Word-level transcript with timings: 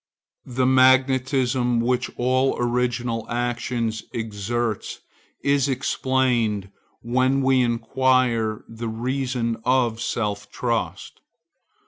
The 0.47 0.65
magnetism 0.65 1.79
which 1.79 2.09
all 2.17 2.57
original 2.59 3.23
action 3.29 3.93
exerts 4.11 5.01
is 5.43 5.69
explained 5.69 6.71
when 7.03 7.43
we 7.43 7.61
inquire 7.61 8.63
the 8.67 8.89
reason 8.89 9.57
of 9.63 10.01
self 10.01 10.49
trust. 10.51 11.21